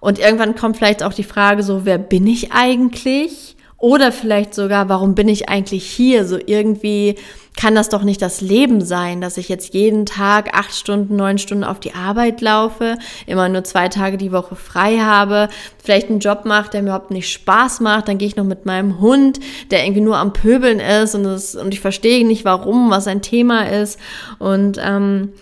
Und 0.00 0.18
irgendwann 0.18 0.54
kommt 0.54 0.76
vielleicht 0.76 1.02
auch 1.02 1.12
die 1.12 1.24
Frage 1.24 1.62
so, 1.62 1.84
wer 1.84 1.98
bin 1.98 2.26
ich 2.26 2.52
eigentlich? 2.52 3.56
Oder 3.78 4.10
vielleicht 4.10 4.54
sogar, 4.54 4.88
warum 4.88 5.14
bin 5.14 5.28
ich 5.28 5.48
eigentlich 5.48 5.84
hier? 5.84 6.26
So 6.26 6.36
irgendwie 6.44 7.14
kann 7.56 7.76
das 7.76 7.88
doch 7.88 8.02
nicht 8.02 8.20
das 8.20 8.40
Leben 8.40 8.80
sein, 8.80 9.20
dass 9.20 9.36
ich 9.36 9.48
jetzt 9.48 9.72
jeden 9.72 10.04
Tag 10.04 10.56
acht 10.56 10.74
Stunden, 10.74 11.14
neun 11.14 11.38
Stunden 11.38 11.62
auf 11.62 11.78
die 11.78 11.94
Arbeit 11.94 12.40
laufe, 12.40 12.98
immer 13.26 13.48
nur 13.48 13.62
zwei 13.62 13.88
Tage 13.88 14.16
die 14.16 14.32
Woche 14.32 14.56
frei 14.56 14.98
habe, 14.98 15.48
vielleicht 15.82 16.08
einen 16.08 16.18
Job 16.18 16.44
mache, 16.44 16.70
der 16.70 16.82
mir 16.82 16.88
überhaupt 16.88 17.12
nicht 17.12 17.32
Spaß 17.32 17.78
macht, 17.80 18.08
dann 18.08 18.18
gehe 18.18 18.26
ich 18.26 18.36
noch 18.36 18.44
mit 18.44 18.66
meinem 18.66 19.00
Hund, 19.00 19.38
der 19.70 19.84
irgendwie 19.84 20.02
nur 20.02 20.18
am 20.18 20.32
Pöbeln 20.32 20.80
ist 20.80 21.14
und, 21.14 21.22
das, 21.22 21.54
und 21.54 21.72
ich 21.72 21.80
verstehe 21.80 22.26
nicht 22.26 22.44
warum, 22.44 22.90
was 22.90 23.06
ein 23.06 23.22
Thema 23.22 23.68
ist. 23.68 23.98
Und 24.40 24.78
ähm, 24.80 25.32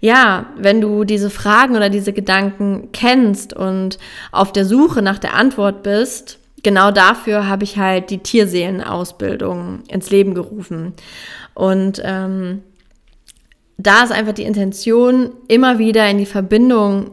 ja, 0.00 0.46
wenn 0.56 0.80
du 0.80 1.04
diese 1.04 1.30
Fragen 1.30 1.76
oder 1.76 1.90
diese 1.90 2.12
Gedanken 2.14 2.88
kennst 2.92 3.54
und 3.54 3.98
auf 4.30 4.50
der 4.50 4.64
Suche 4.64 5.00
nach 5.00 5.18
der 5.18 5.34
Antwort 5.34 5.82
bist, 5.82 6.38
genau 6.62 6.90
dafür 6.90 7.48
habe 7.48 7.64
ich 7.64 7.78
halt 7.78 8.10
die 8.10 8.18
Tierseelenausbildung 8.18 9.82
ins 9.88 10.10
Leben 10.10 10.34
gerufen. 10.34 10.94
Und 11.54 12.00
ähm, 12.04 12.62
da 13.78 14.04
ist 14.04 14.12
einfach 14.12 14.32
die 14.32 14.44
Intention, 14.44 15.32
immer 15.48 15.78
wieder 15.78 16.08
in 16.08 16.18
die 16.18 16.26
Verbindung 16.26 17.10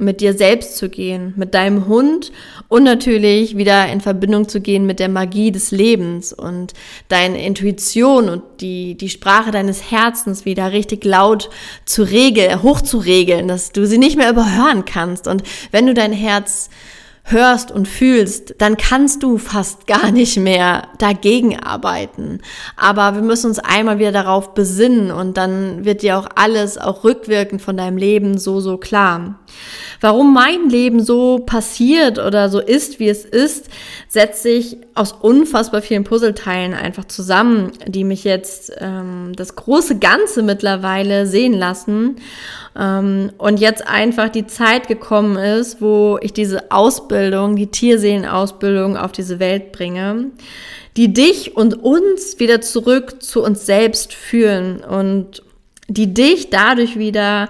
mit 0.00 0.20
dir 0.20 0.32
selbst 0.32 0.76
zu 0.76 0.88
gehen, 0.88 1.34
mit 1.36 1.54
deinem 1.54 1.86
Hund 1.86 2.32
und 2.68 2.84
natürlich 2.84 3.56
wieder 3.56 3.86
in 3.92 4.00
Verbindung 4.00 4.48
zu 4.48 4.60
gehen 4.60 4.86
mit 4.86 4.98
der 4.98 5.08
Magie 5.08 5.52
des 5.52 5.70
Lebens 5.70 6.32
und 6.32 6.72
deine 7.08 7.44
Intuition 7.44 8.28
und 8.28 8.42
die, 8.60 8.96
die 8.96 9.10
Sprache 9.10 9.50
deines 9.50 9.90
Herzens 9.90 10.44
wieder 10.44 10.72
richtig 10.72 11.04
laut 11.04 11.50
zu 11.84 12.02
regeln, 12.02 12.62
hoch 12.62 12.80
zu 12.80 12.98
regeln, 12.98 13.46
dass 13.46 13.72
du 13.72 13.86
sie 13.86 13.98
nicht 13.98 14.16
mehr 14.16 14.30
überhören 14.30 14.84
kannst. 14.84 15.28
Und 15.28 15.42
wenn 15.70 15.86
du 15.86 15.94
dein 15.94 16.12
Herz 16.12 16.70
hörst 17.24 17.70
und 17.70 17.86
fühlst, 17.86 18.54
dann 18.58 18.76
kannst 18.76 19.22
du 19.22 19.38
fast 19.38 19.86
gar 19.86 20.10
nicht 20.10 20.36
mehr 20.36 20.88
dagegen 20.98 21.58
arbeiten. 21.58 22.40
Aber 22.76 23.14
wir 23.14 23.22
müssen 23.22 23.48
uns 23.48 23.58
einmal 23.58 23.98
wieder 23.98 24.12
darauf 24.12 24.54
besinnen 24.54 25.10
und 25.10 25.36
dann 25.36 25.84
wird 25.84 26.02
dir 26.02 26.18
auch 26.18 26.28
alles, 26.34 26.78
auch 26.78 27.04
rückwirkend 27.04 27.62
von 27.62 27.76
deinem 27.76 27.96
Leben 27.96 28.38
so, 28.38 28.60
so 28.60 28.78
klar. 28.78 29.40
Warum 30.00 30.32
mein 30.32 30.70
Leben 30.70 31.04
so 31.04 31.40
passiert 31.40 32.18
oder 32.18 32.48
so 32.48 32.58
ist, 32.58 33.00
wie 33.00 33.08
es 33.08 33.24
ist, 33.24 33.68
setzt 34.08 34.42
sich 34.42 34.78
aus 34.94 35.12
unfassbar 35.12 35.82
vielen 35.82 36.04
Puzzleteilen 36.04 36.72
einfach 36.72 37.04
zusammen, 37.04 37.72
die 37.86 38.04
mich 38.04 38.24
jetzt 38.24 38.72
ähm, 38.78 39.32
das 39.36 39.56
große 39.56 39.98
Ganze 39.98 40.42
mittlerweile 40.42 41.26
sehen 41.26 41.52
lassen. 41.52 42.16
Ähm, 42.78 43.30
und 43.36 43.60
jetzt 43.60 43.86
einfach 43.86 44.30
die 44.30 44.46
Zeit 44.46 44.88
gekommen 44.88 45.36
ist, 45.36 45.82
wo 45.82 46.18
ich 46.22 46.32
diese 46.32 46.70
Ausbildung, 46.70 47.56
die 47.56 47.66
Tierseelenausbildung 47.66 48.96
auf 48.96 49.12
diese 49.12 49.38
Welt 49.38 49.72
bringe, 49.72 50.30
die 50.96 51.12
dich 51.12 51.56
und 51.56 51.74
uns 51.74 52.38
wieder 52.38 52.62
zurück 52.62 53.22
zu 53.22 53.42
uns 53.42 53.66
selbst 53.66 54.14
führen 54.14 54.80
und 54.80 55.42
die 55.88 56.14
dich 56.14 56.50
dadurch 56.50 56.98
wieder 56.98 57.48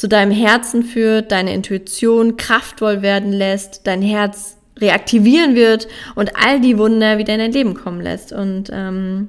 zu 0.00 0.08
deinem 0.08 0.30
Herzen 0.30 0.82
führt, 0.82 1.30
deine 1.30 1.52
Intuition 1.52 2.38
kraftvoll 2.38 3.02
werden 3.02 3.32
lässt, 3.34 3.86
dein 3.86 4.00
Herz 4.00 4.56
reaktivieren 4.78 5.54
wird 5.54 5.88
und 6.14 6.36
all 6.36 6.58
die 6.58 6.78
Wunder 6.78 7.18
wieder 7.18 7.34
in 7.34 7.40
dein 7.40 7.52
Leben 7.52 7.74
kommen 7.74 8.00
lässt. 8.00 8.32
Und 8.32 8.70
ähm, 8.72 9.28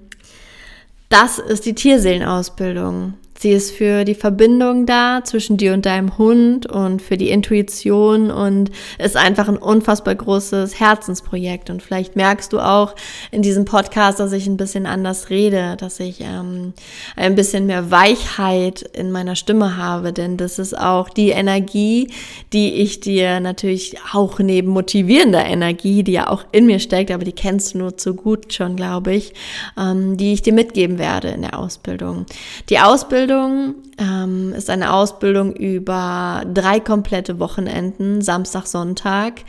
das 1.09 1.39
ist 1.39 1.65
die 1.65 1.75
Tierseelenausbildung. 1.75 3.15
Sie 3.41 3.53
ist 3.53 3.71
für 3.71 4.05
die 4.05 4.13
Verbindung 4.13 4.85
da 4.85 5.21
zwischen 5.23 5.57
dir 5.57 5.73
und 5.73 5.87
deinem 5.87 6.19
Hund 6.19 6.67
und 6.67 7.01
für 7.01 7.17
die 7.17 7.31
Intuition 7.31 8.29
und 8.29 8.69
ist 8.99 9.17
einfach 9.17 9.47
ein 9.47 9.57
unfassbar 9.57 10.13
großes 10.13 10.79
Herzensprojekt. 10.79 11.71
Und 11.71 11.81
vielleicht 11.81 12.15
merkst 12.15 12.53
du 12.53 12.59
auch 12.59 12.93
in 13.31 13.41
diesem 13.41 13.65
Podcast, 13.65 14.19
dass 14.19 14.31
ich 14.31 14.45
ein 14.45 14.57
bisschen 14.57 14.85
anders 14.85 15.31
rede, 15.31 15.75
dass 15.79 15.99
ich 15.99 16.21
ähm, 16.21 16.73
ein 17.15 17.33
bisschen 17.33 17.65
mehr 17.65 17.89
Weichheit 17.89 18.83
in 18.83 19.11
meiner 19.11 19.35
Stimme 19.35 19.75
habe, 19.75 20.13
denn 20.13 20.37
das 20.37 20.59
ist 20.59 20.77
auch 20.77 21.09
die 21.09 21.29
Energie, 21.29 22.09
die 22.53 22.75
ich 22.75 22.99
dir 22.99 23.39
natürlich 23.39 23.95
auch 24.13 24.37
neben 24.37 24.67
motivierender 24.67 25.43
Energie, 25.43 26.03
die 26.03 26.11
ja 26.11 26.29
auch 26.29 26.43
in 26.51 26.67
mir 26.67 26.77
steckt, 26.77 27.09
aber 27.09 27.23
die 27.23 27.31
kennst 27.31 27.73
du 27.73 27.79
nur 27.79 27.97
zu 27.97 28.13
gut 28.13 28.53
schon, 28.53 28.75
glaube 28.75 29.15
ich, 29.15 29.33
ähm, 29.79 30.15
die 30.15 30.31
ich 30.31 30.43
dir 30.43 30.53
mitgeben 30.53 30.99
werde 30.99 31.29
in 31.29 31.41
der 31.41 31.57
Ausbildung. 31.57 32.27
Die 32.69 32.77
Ausbildung 32.77 33.30
Ausbildung 33.31 33.75
ähm, 33.97 34.53
ist 34.53 34.69
eine 34.69 34.91
Ausbildung 34.91 35.53
über 35.55 36.43
drei 36.53 36.81
komplette 36.81 37.39
Wochenenden, 37.39 38.21
Samstag, 38.21 38.65
Sonntag. 38.67 39.43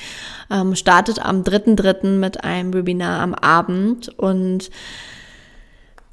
Ähm, 0.51 0.77
startet 0.77 1.19
am 1.25 1.43
3.3. 1.43 2.07
mit 2.07 2.45
einem 2.45 2.73
Webinar 2.73 3.21
am 3.21 3.35
Abend 3.35 4.17
und 4.21 4.71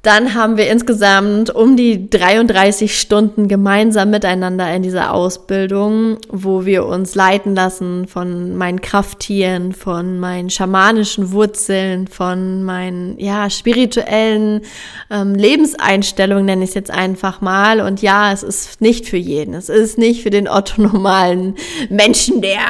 dann 0.02 0.32
haben 0.32 0.56
wir 0.56 0.70
insgesamt 0.70 1.50
um 1.50 1.76
die 1.76 2.08
33 2.08 2.98
Stunden 2.98 3.48
gemeinsam 3.48 4.08
miteinander 4.08 4.74
in 4.74 4.82
dieser 4.82 5.12
Ausbildung, 5.12 6.16
wo 6.30 6.64
wir 6.64 6.86
uns 6.86 7.14
leiten 7.14 7.54
lassen 7.54 8.08
von 8.08 8.56
meinen 8.56 8.80
Krafttieren, 8.80 9.74
von 9.74 10.18
meinen 10.18 10.48
schamanischen 10.48 11.32
Wurzeln, 11.32 12.08
von 12.08 12.64
meinen 12.64 13.18
ja 13.18 13.50
spirituellen 13.50 14.62
ähm, 15.10 15.34
Lebenseinstellungen 15.34 16.46
nenne 16.46 16.64
ich 16.64 16.70
es 16.70 16.74
jetzt 16.74 16.90
einfach 16.90 17.42
mal. 17.42 17.82
Und 17.82 18.00
ja, 18.00 18.32
es 18.32 18.42
ist 18.42 18.80
nicht 18.80 19.06
für 19.06 19.18
jeden. 19.18 19.52
Es 19.52 19.68
ist 19.68 19.98
nicht 19.98 20.22
für 20.22 20.30
den 20.30 20.48
otto 20.48 20.80
normalen 20.80 21.56
Menschen, 21.90 22.40
der 22.40 22.60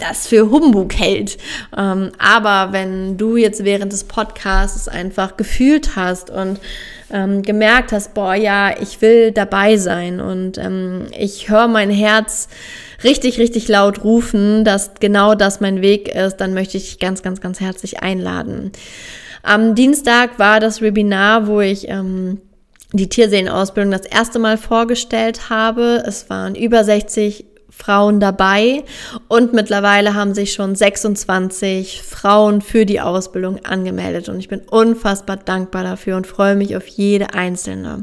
das 0.00 0.26
für 0.26 0.50
Humbug 0.50 0.94
hält. 0.94 1.38
Ähm, 1.76 2.12
aber 2.18 2.72
wenn 2.72 3.16
du 3.16 3.36
jetzt 3.36 3.64
während 3.64 3.92
des 3.92 4.04
Podcasts 4.04 4.88
einfach 4.88 5.36
gefühlt 5.36 5.96
hast 5.96 6.30
und 6.30 6.58
ähm, 7.12 7.42
gemerkt 7.42 7.92
hast, 7.92 8.14
boah, 8.14 8.34
ja, 8.34 8.74
ich 8.80 9.02
will 9.02 9.32
dabei 9.32 9.76
sein 9.76 10.20
und 10.20 10.58
ähm, 10.58 11.06
ich 11.18 11.48
höre 11.48 11.68
mein 11.68 11.90
Herz 11.90 12.48
richtig, 13.02 13.38
richtig 13.38 13.68
laut 13.68 14.04
rufen, 14.04 14.64
dass 14.64 14.92
genau 15.00 15.34
das 15.34 15.60
mein 15.60 15.82
Weg 15.82 16.08
ist, 16.08 16.36
dann 16.36 16.54
möchte 16.54 16.76
ich 16.76 16.90
dich 16.90 16.98
ganz, 16.98 17.22
ganz, 17.22 17.40
ganz 17.40 17.60
herzlich 17.60 18.02
einladen. 18.02 18.72
Am 19.42 19.74
Dienstag 19.74 20.38
war 20.38 20.60
das 20.60 20.82
Webinar, 20.82 21.46
wo 21.46 21.60
ich 21.60 21.88
ähm, 21.88 22.40
die 22.92 23.08
Tierseelenausbildung 23.08 23.92
das 23.92 24.06
erste 24.06 24.38
Mal 24.38 24.58
vorgestellt 24.58 25.48
habe. 25.48 26.02
Es 26.06 26.28
waren 26.28 26.54
über 26.54 26.84
60 26.84 27.46
Frauen 27.80 28.20
dabei. 28.20 28.84
Und 29.28 29.52
mittlerweile 29.52 30.14
haben 30.14 30.34
sich 30.34 30.52
schon 30.52 30.74
26 30.74 32.02
Frauen 32.02 32.60
für 32.60 32.86
die 32.86 33.00
Ausbildung 33.00 33.64
angemeldet. 33.64 34.28
Und 34.28 34.38
ich 34.38 34.48
bin 34.48 34.60
unfassbar 34.60 35.36
dankbar 35.36 35.82
dafür 35.82 36.16
und 36.16 36.26
freue 36.26 36.54
mich 36.54 36.76
auf 36.76 36.86
jede 36.86 37.34
einzelne. 37.34 38.02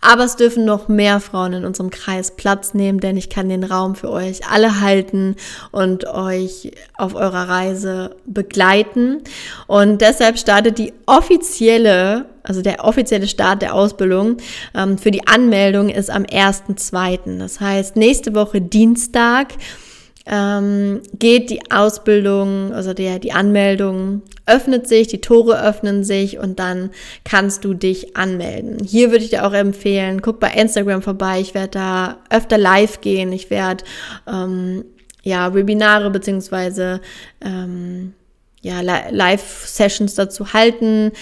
Aber 0.00 0.24
es 0.24 0.36
dürfen 0.36 0.64
noch 0.64 0.88
mehr 0.88 1.20
Frauen 1.20 1.54
in 1.54 1.64
unserem 1.64 1.90
Kreis 1.90 2.36
Platz 2.36 2.74
nehmen, 2.74 3.00
denn 3.00 3.16
ich 3.16 3.30
kann 3.30 3.48
den 3.48 3.64
Raum 3.64 3.94
für 3.94 4.10
euch 4.10 4.46
alle 4.48 4.80
halten 4.80 5.36
und 5.70 6.06
euch 6.06 6.72
auf 6.96 7.14
eurer 7.14 7.48
Reise 7.48 8.16
begleiten. 8.26 9.22
Und 9.66 10.00
deshalb 10.00 10.38
startet 10.38 10.78
die 10.78 10.92
offizielle 11.06 12.26
also 12.44 12.62
der 12.62 12.84
offizielle 12.84 13.26
Start 13.26 13.62
der 13.62 13.74
Ausbildung 13.74 14.36
ähm, 14.74 14.98
für 14.98 15.10
die 15.10 15.26
Anmeldung 15.26 15.88
ist 15.88 16.10
am 16.10 16.22
1.2. 16.22 17.38
Das 17.38 17.58
heißt, 17.58 17.96
nächste 17.96 18.34
Woche 18.34 18.60
Dienstag 18.60 19.54
ähm, 20.26 21.00
geht 21.18 21.50
die 21.50 21.70
Ausbildung, 21.70 22.72
also 22.72 22.94
der, 22.94 23.18
die 23.18 23.32
Anmeldung 23.32 24.22
öffnet 24.46 24.88
sich, 24.88 25.08
die 25.08 25.20
Tore 25.20 25.62
öffnen 25.62 26.04
sich 26.04 26.38
und 26.38 26.58
dann 26.58 26.90
kannst 27.24 27.64
du 27.64 27.74
dich 27.74 28.16
anmelden. 28.16 28.78
Hier 28.84 29.10
würde 29.10 29.24
ich 29.24 29.30
dir 29.30 29.46
auch 29.46 29.52
empfehlen, 29.52 30.22
guck 30.22 30.40
bei 30.40 30.50
Instagram 30.50 31.02
vorbei, 31.02 31.40
ich 31.40 31.54
werde 31.54 31.70
da 31.70 32.18
öfter 32.30 32.58
live 32.58 33.00
gehen, 33.00 33.32
ich 33.32 33.50
werde 33.50 33.84
ähm, 34.26 34.84
ja 35.22 35.54
Webinare 35.54 36.10
beziehungsweise 36.10 37.00
ähm, 37.42 38.14
ja, 38.64 38.80
Live-Sessions 38.80 40.14
dazu 40.14 40.54
halten, 40.54 41.12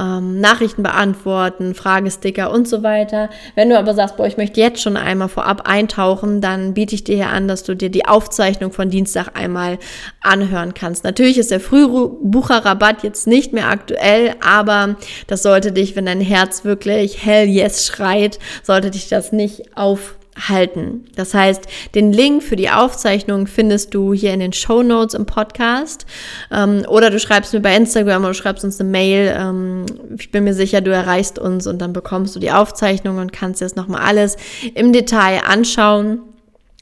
ähm, 0.00 0.40
Nachrichten 0.40 0.82
beantworten, 0.82 1.76
Fragesticker 1.76 2.50
und 2.50 2.66
so 2.66 2.82
weiter. 2.82 3.30
Wenn 3.54 3.70
du 3.70 3.78
aber 3.78 3.94
sagst, 3.94 4.16
boah, 4.16 4.26
ich 4.26 4.36
möchte 4.36 4.60
jetzt 4.60 4.82
schon 4.82 4.96
einmal 4.96 5.28
vorab 5.28 5.68
eintauchen, 5.68 6.40
dann 6.40 6.74
biete 6.74 6.96
ich 6.96 7.04
dir 7.04 7.14
hier 7.14 7.28
an, 7.28 7.46
dass 7.46 7.62
du 7.62 7.76
dir 7.76 7.88
die 7.88 8.06
Aufzeichnung 8.06 8.72
von 8.72 8.90
Dienstag 8.90 9.38
einmal 9.38 9.78
anhören 10.20 10.74
kannst. 10.74 11.04
Natürlich 11.04 11.38
ist 11.38 11.52
der 11.52 11.60
Frühbucherrabatt 11.60 13.04
jetzt 13.04 13.28
nicht 13.28 13.52
mehr 13.52 13.70
aktuell, 13.70 14.34
aber 14.44 14.96
das 15.28 15.44
sollte 15.44 15.70
dich, 15.70 15.94
wenn 15.94 16.06
dein 16.06 16.20
Herz 16.20 16.64
wirklich 16.64 17.24
hell 17.24 17.46
yes 17.46 17.86
schreit, 17.86 18.40
sollte 18.64 18.90
dich 18.90 19.08
das 19.08 19.30
nicht 19.30 19.76
auf 19.76 20.18
halten. 20.46 21.04
Das 21.16 21.34
heißt, 21.34 21.66
den 21.94 22.12
Link 22.12 22.42
für 22.42 22.56
die 22.56 22.70
Aufzeichnung 22.70 23.46
findest 23.46 23.94
du 23.94 24.12
hier 24.14 24.32
in 24.32 24.40
den 24.40 24.52
Show 24.52 24.82
Notes 24.82 25.14
im 25.14 25.26
Podcast 25.26 26.06
ähm, 26.50 26.84
oder 26.88 27.10
du 27.10 27.18
schreibst 27.18 27.52
mir 27.52 27.60
bei 27.60 27.74
Instagram 27.74 28.24
oder 28.24 28.34
schreibst 28.34 28.64
uns 28.64 28.80
eine 28.80 28.90
Mail. 28.90 29.34
Ähm, 29.36 29.86
ich 30.18 30.30
bin 30.30 30.44
mir 30.44 30.54
sicher, 30.54 30.80
du 30.80 30.92
erreichst 30.92 31.38
uns 31.38 31.66
und 31.66 31.78
dann 31.78 31.92
bekommst 31.92 32.36
du 32.36 32.40
die 32.40 32.52
Aufzeichnung 32.52 33.18
und 33.18 33.32
kannst 33.32 33.60
dir 33.60 33.64
das 33.64 33.76
nochmal 33.76 34.02
alles 34.02 34.36
im 34.74 34.92
Detail 34.92 35.40
anschauen 35.46 36.20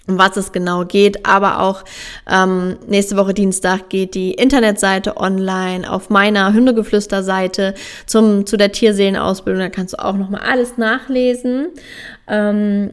um 0.08 0.18
was 0.18 0.36
es 0.36 0.52
genau 0.52 0.84
geht, 0.84 1.26
aber 1.26 1.60
auch 1.60 1.84
ähm, 2.30 2.76
nächste 2.86 3.16
Woche 3.16 3.34
Dienstag 3.34 3.88
geht 3.88 4.14
die 4.14 4.32
Internetseite 4.32 5.16
online 5.16 5.90
auf 5.90 6.10
meiner 6.10 6.52
Hundegeflüster-Seite 6.52 7.75
zum 8.06 8.46
zu 8.46 8.56
der 8.56 8.72
Tierseelenausbildung. 8.72 9.60
Da 9.60 9.68
kannst 9.68 9.94
du 9.94 10.04
auch 10.04 10.14
noch 10.14 10.30
mal 10.30 10.40
alles 10.40 10.78
nachlesen. 10.78 11.68
Ähm, 12.28 12.92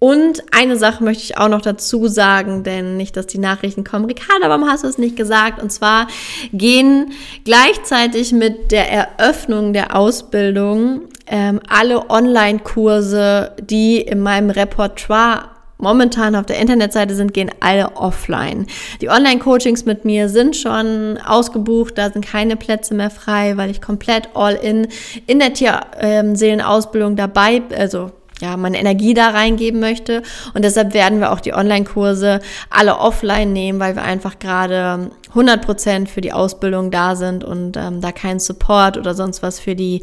und 0.00 0.42
eine 0.50 0.78
Sache 0.78 1.04
möchte 1.04 1.22
ich 1.24 1.36
auch 1.36 1.48
noch 1.48 1.60
dazu 1.60 2.08
sagen, 2.08 2.64
denn 2.64 2.96
nicht, 2.96 3.18
dass 3.18 3.26
die 3.26 3.38
Nachrichten 3.38 3.84
kommen. 3.84 4.06
Ricarda, 4.06 4.48
warum 4.48 4.66
hast 4.66 4.82
du 4.82 4.88
es 4.88 4.96
nicht 4.96 5.14
gesagt? 5.14 5.62
Und 5.62 5.70
zwar 5.70 6.08
gehen 6.54 7.12
gleichzeitig 7.44 8.32
mit 8.32 8.72
der 8.72 8.90
Eröffnung 8.90 9.74
der 9.74 9.94
Ausbildung 9.94 11.02
ähm, 11.26 11.60
alle 11.68 12.08
Online-Kurse, 12.08 13.52
die 13.60 14.00
in 14.00 14.20
meinem 14.20 14.48
Repertoire 14.48 15.50
momentan 15.76 16.34
auf 16.34 16.46
der 16.46 16.58
Internetseite 16.58 17.14
sind, 17.14 17.34
gehen 17.34 17.50
alle 17.60 17.94
offline. 17.96 18.66
Die 19.02 19.10
Online-Coachings 19.10 19.84
mit 19.84 20.06
mir 20.06 20.30
sind 20.30 20.56
schon 20.56 21.18
ausgebucht, 21.18 21.98
da 21.98 22.10
sind 22.10 22.24
keine 22.24 22.56
Plätze 22.56 22.94
mehr 22.94 23.10
frei, 23.10 23.58
weil 23.58 23.70
ich 23.70 23.82
komplett 23.82 24.30
all 24.34 24.54
in 24.54 24.88
in 25.26 25.38
der 25.38 25.52
Tierseelenausbildung 25.52 27.16
dabei, 27.16 27.62
also 27.76 28.12
ja, 28.40 28.56
meine 28.56 28.78
Energie 28.78 29.14
da 29.14 29.28
reingeben 29.28 29.80
möchte. 29.80 30.22
Und 30.54 30.64
deshalb 30.64 30.94
werden 30.94 31.20
wir 31.20 31.32
auch 31.32 31.40
die 31.40 31.54
Online-Kurse 31.54 32.40
alle 32.70 32.98
offline 32.98 33.52
nehmen, 33.52 33.80
weil 33.80 33.96
wir 33.96 34.02
einfach 34.02 34.38
gerade 34.38 35.10
100 35.30 35.64
Prozent 35.64 36.08
für 36.08 36.20
die 36.20 36.32
Ausbildung 36.32 36.90
da 36.90 37.16
sind 37.16 37.44
und 37.44 37.76
ähm, 37.76 38.00
da 38.00 38.12
keinen 38.12 38.40
Support 38.40 38.96
oder 38.98 39.14
sonst 39.14 39.42
was 39.42 39.60
für 39.60 39.76
die 39.76 40.02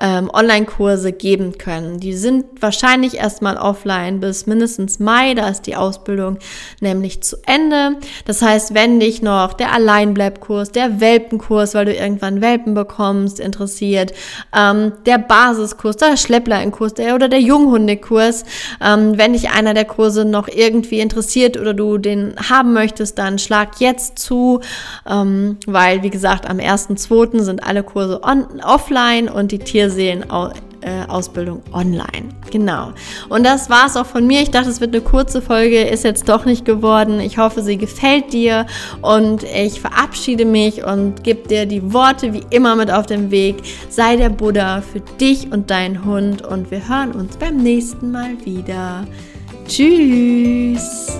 ähm, 0.00 0.30
Online-Kurse 0.32 1.12
geben 1.12 1.56
können. 1.56 2.00
Die 2.00 2.12
sind 2.12 2.44
wahrscheinlich 2.60 3.16
erstmal 3.16 3.56
offline 3.56 4.20
bis 4.20 4.46
mindestens 4.46 4.98
Mai, 4.98 5.34
da 5.34 5.48
ist 5.48 5.62
die 5.62 5.76
Ausbildung 5.76 6.38
nämlich 6.80 7.22
zu 7.22 7.36
Ende. 7.46 7.96
Das 8.26 8.42
heißt, 8.42 8.74
wenn 8.74 9.00
dich 9.00 9.22
noch 9.22 9.54
der 9.54 9.72
Alleinbleibkurs, 9.72 10.72
der 10.72 11.00
Welpenkurs, 11.00 11.74
weil 11.74 11.86
du 11.86 11.94
irgendwann 11.94 12.42
Welpen 12.42 12.74
bekommst, 12.74 13.40
interessiert, 13.40 14.12
ähm, 14.54 14.92
der 15.06 15.18
Basiskurs, 15.18 15.96
der 15.96 16.18
Schleppleinkurs 16.18 16.94
der, 16.94 17.14
oder 17.14 17.28
der 17.28 17.40
Junghundekurs, 17.40 18.44
ähm, 18.84 19.16
wenn 19.16 19.32
dich 19.32 19.50
einer 19.50 19.72
der 19.72 19.86
Kurse 19.86 20.26
noch 20.26 20.48
irgendwie 20.48 21.00
interessiert 21.00 21.56
oder 21.58 21.72
du 21.72 21.96
den 21.96 22.34
haben 22.50 22.74
möchtest, 22.74 23.18
dann 23.18 23.38
schlag 23.38 23.80
jetzt 23.80 24.18
zu, 24.18 24.60
ähm, 25.08 25.56
weil 25.66 26.02
wie 26.02 26.10
gesagt, 26.10 26.48
am 26.48 26.58
1.2. 26.58 27.40
sind 27.40 27.64
alle 27.66 27.82
Kurse 27.82 28.20
on, 28.22 28.60
offline 28.62 29.30
und 29.30 29.52
die 29.52 29.58
Tier 29.58 29.85
Tierseen-Ausbildung 29.86 31.62
online. 31.72 32.28
Genau. 32.50 32.92
Und 33.28 33.44
das 33.44 33.70
war 33.70 33.86
es 33.86 33.96
auch 33.96 34.06
von 34.06 34.26
mir. 34.26 34.42
Ich 34.42 34.50
dachte, 34.50 34.68
es 34.68 34.80
wird 34.80 34.94
eine 34.94 35.02
kurze 35.02 35.42
Folge, 35.42 35.82
ist 35.82 36.04
jetzt 36.04 36.28
doch 36.28 36.44
nicht 36.44 36.64
geworden. 36.64 37.20
Ich 37.20 37.38
hoffe, 37.38 37.62
sie 37.62 37.76
gefällt 37.76 38.32
dir 38.32 38.66
und 39.02 39.42
ich 39.42 39.80
verabschiede 39.80 40.44
mich 40.44 40.84
und 40.84 41.22
gebe 41.24 41.48
dir 41.48 41.66
die 41.66 41.92
Worte 41.92 42.32
wie 42.32 42.44
immer 42.50 42.76
mit 42.76 42.90
auf 42.90 43.06
den 43.06 43.30
Weg. 43.30 43.56
Sei 43.88 44.16
der 44.16 44.30
Buddha 44.30 44.80
für 44.80 45.00
dich 45.20 45.52
und 45.52 45.70
deinen 45.70 46.04
Hund 46.04 46.42
und 46.42 46.70
wir 46.70 46.88
hören 46.88 47.12
uns 47.12 47.36
beim 47.36 47.56
nächsten 47.56 48.10
Mal 48.10 48.32
wieder. 48.44 49.06
Tschüss. 49.66 51.18